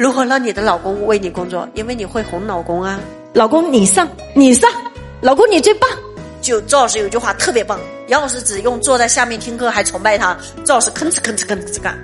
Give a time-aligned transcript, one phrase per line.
[0.00, 1.68] 如何让你的老公为你工作？
[1.74, 2.98] 因为你会哄老公啊。
[3.34, 4.70] 老公你上，你上，
[5.20, 5.90] 老公你最棒。
[6.40, 10.34] 就赵老师有句话特别棒，杨老师只用坐在下面听课还崇拜他。
[10.64, 11.98] 赵老师吭哧吭哧吭哧干，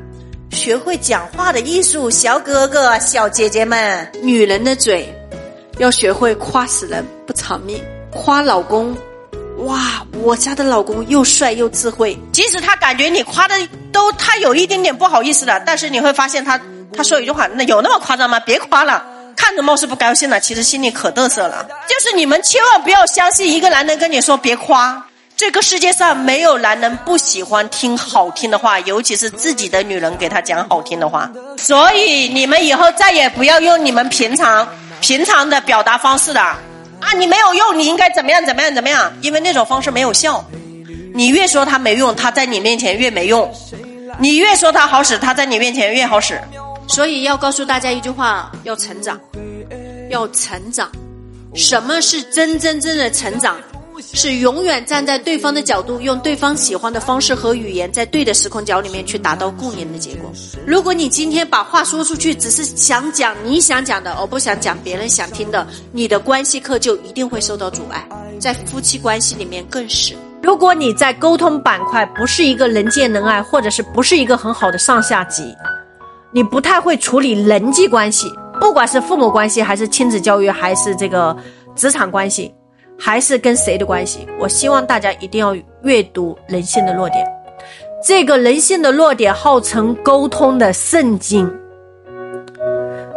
[0.50, 5.08] 学会讲话的艺术，小哥哥小姐姐们，女人的嘴
[5.78, 8.94] 要学会夸死人不偿命，夸老公。
[9.60, 12.14] 哇，我家的老公又帅又智慧。
[12.30, 13.54] 即使他感觉你夸的
[13.90, 16.60] 都他有一点点不好意思了，但是你会发现他
[16.96, 18.40] 他说一句话，那有那么夸张吗？
[18.40, 19.04] 别夸了，
[19.36, 21.66] 看着貌似不高兴了，其实心里可嘚瑟了。
[21.86, 25.04] 就是你们千万不要相信一个男人跟你说别夸，
[25.36, 31.30] 这个世界上没有男人不喜欢听好听的话，尤其是自己的女人给他讲好听的话。
[31.58, 34.66] 所以你们以后再也不要用你们平常
[35.00, 36.58] 平常的表达方式了。
[36.98, 39.12] 啊，你没有用，你应该怎么样怎么样怎么样？
[39.20, 40.42] 因为那种方式没有效。
[41.14, 43.46] 你越说他没用，他在你面前越没用；
[44.18, 46.40] 你越说他好使，他在你面前越好使。
[46.86, 49.20] 所以要告诉大家一句话：要成长，
[50.10, 50.90] 要成长。
[51.54, 53.56] 什么是真真正的成长？
[54.12, 60.30] 是永远站在对方的角度，用对方喜欢的方式和语言，在对的时空角里面去达到共赢的结果。
[60.66, 68.06] 如果你今天把话说出去，只是想讲你想讲的，而不想讲别人想听的，你的关系课就一定会受到阻碍，
[68.38, 70.14] 在夫妻关系里面更是。
[70.42, 75.42] 如果你在沟通板块不是一个人见人爱，或者是不是一个很好的上下级，
[76.32, 81.36] 你不太会处理人际关系，不管是父母关系，还是亲子教育，还是这个
[81.74, 82.54] 职场关系。
[82.98, 84.26] 还是跟谁的关系？
[84.40, 87.22] 我希望大家一定要阅读人性的弱点。
[88.02, 91.46] 这个人性的弱点号称沟通的圣经。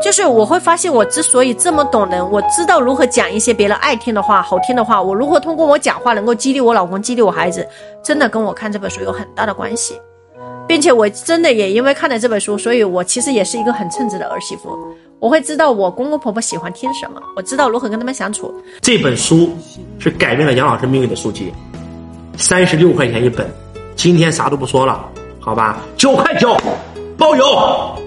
[0.02, 5.02] 就是我会发现，我之所以这么懂人，我知道如何讲一些别人爱听的话、好听的话。
[5.02, 7.66] 我如何通过我讲话能够激励我老公、激励我孩子，
[8.04, 9.98] 真的跟我看这本书有很大的关系。
[10.70, 14.78] 并且我真的也因为看了这本书，所以我其实也是一个很称职的儿媳妇。
[15.18, 18.54] 我会知道我公公婆婆喜欢听什么，我知道如何跟他们相处。
[18.80, 19.50] 这本书
[19.98, 21.52] 是改变了杨老师命运的书籍，
[22.38, 23.50] 三十六块钱一本。
[23.96, 25.10] 今天啥都不说了，
[25.40, 25.80] 好吧？
[25.98, 26.56] 九块九，
[27.18, 27.99] 包邮。